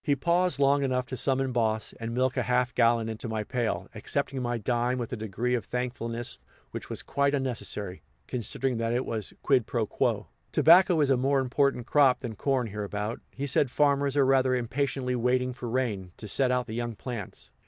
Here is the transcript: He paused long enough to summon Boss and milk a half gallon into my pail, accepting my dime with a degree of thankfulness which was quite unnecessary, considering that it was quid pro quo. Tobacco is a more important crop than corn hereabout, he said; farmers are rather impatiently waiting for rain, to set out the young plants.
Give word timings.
He 0.03 0.15
paused 0.15 0.57
long 0.57 0.81
enough 0.81 1.05
to 1.05 1.15
summon 1.15 1.51
Boss 1.51 1.93
and 1.99 2.11
milk 2.11 2.35
a 2.35 2.41
half 2.41 2.73
gallon 2.73 3.07
into 3.07 3.29
my 3.29 3.43
pail, 3.43 3.87
accepting 3.93 4.41
my 4.41 4.57
dime 4.57 4.97
with 4.97 5.13
a 5.13 5.15
degree 5.15 5.53
of 5.53 5.63
thankfulness 5.63 6.39
which 6.71 6.89
was 6.89 7.03
quite 7.03 7.35
unnecessary, 7.35 8.01
considering 8.25 8.77
that 8.77 8.93
it 8.93 9.05
was 9.05 9.35
quid 9.43 9.67
pro 9.67 9.85
quo. 9.85 10.25
Tobacco 10.51 10.99
is 11.01 11.11
a 11.11 11.17
more 11.17 11.39
important 11.39 11.85
crop 11.85 12.21
than 12.21 12.33
corn 12.33 12.65
hereabout, 12.69 13.19
he 13.29 13.45
said; 13.45 13.69
farmers 13.69 14.17
are 14.17 14.25
rather 14.25 14.55
impatiently 14.55 15.15
waiting 15.15 15.53
for 15.53 15.69
rain, 15.69 16.13
to 16.17 16.27
set 16.27 16.49
out 16.49 16.65
the 16.65 16.73
young 16.73 16.95
plants. 16.95 17.51